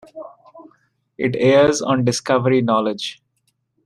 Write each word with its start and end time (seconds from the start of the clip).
It 1.19 1.35
airs 1.35 1.79
on 1.79 2.05
Discovery 2.05 2.63
Knowledge. 2.63 3.21